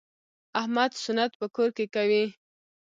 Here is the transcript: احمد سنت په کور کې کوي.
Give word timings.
احمد 0.59 0.91
سنت 1.03 1.31
په 1.39 1.47
کور 1.55 1.69
کې 1.77 1.85
کوي. 1.95 2.25